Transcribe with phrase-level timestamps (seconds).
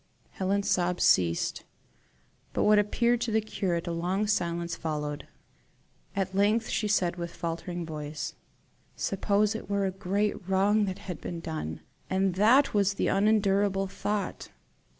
[0.31, 1.63] Helen's sobs ceased,
[2.53, 5.27] but what appeared to the curate a long silence followed.
[6.15, 8.33] At length she said, with faltering voice:
[8.95, 13.85] "Suppose it were a great wrong that had been done, and that was the unendurable
[13.85, 14.49] thought?